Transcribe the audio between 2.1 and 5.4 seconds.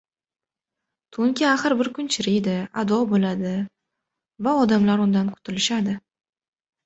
chiriydi, ado bo‘ladi va odamlar undan